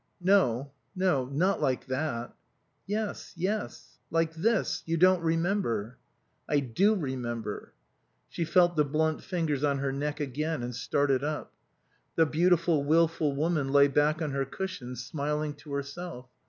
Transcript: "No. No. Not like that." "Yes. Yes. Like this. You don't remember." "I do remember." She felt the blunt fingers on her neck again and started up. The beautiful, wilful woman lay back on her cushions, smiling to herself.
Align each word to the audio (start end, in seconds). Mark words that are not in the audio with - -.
"No. 0.23 0.71
No. 0.95 1.25
Not 1.27 1.61
like 1.61 1.85
that." 1.85 2.33
"Yes. 2.87 3.33
Yes. 3.37 3.99
Like 4.09 4.33
this. 4.33 4.81
You 4.87 4.97
don't 4.97 5.21
remember." 5.21 5.99
"I 6.49 6.59
do 6.59 6.95
remember." 6.95 7.73
She 8.27 8.43
felt 8.43 8.75
the 8.75 8.83
blunt 8.83 9.21
fingers 9.21 9.63
on 9.63 9.77
her 9.77 9.91
neck 9.91 10.19
again 10.19 10.63
and 10.63 10.73
started 10.75 11.23
up. 11.23 11.53
The 12.15 12.25
beautiful, 12.25 12.83
wilful 12.83 13.35
woman 13.35 13.71
lay 13.71 13.87
back 13.87 14.23
on 14.23 14.31
her 14.31 14.43
cushions, 14.43 15.05
smiling 15.05 15.53
to 15.57 15.73
herself. 15.73 16.25